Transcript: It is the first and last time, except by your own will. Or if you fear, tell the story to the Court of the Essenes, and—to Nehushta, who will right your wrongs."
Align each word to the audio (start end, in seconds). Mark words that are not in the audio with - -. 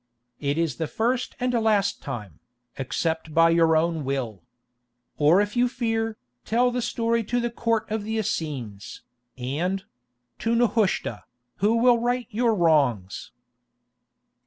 It 0.39 0.57
is 0.57 0.77
the 0.77 0.87
first 0.87 1.35
and 1.39 1.53
last 1.53 2.01
time, 2.01 2.39
except 2.75 3.35
by 3.35 3.51
your 3.51 3.77
own 3.77 4.03
will. 4.03 4.41
Or 5.19 5.39
if 5.41 5.55
you 5.55 5.67
fear, 5.67 6.17
tell 6.43 6.71
the 6.71 6.81
story 6.81 7.23
to 7.25 7.39
the 7.39 7.51
Court 7.51 7.85
of 7.91 8.03
the 8.03 8.17
Essenes, 8.17 9.03
and—to 9.37 10.55
Nehushta, 10.55 11.21
who 11.57 11.77
will 11.77 11.99
right 11.99 12.25
your 12.31 12.55
wrongs." 12.55 13.31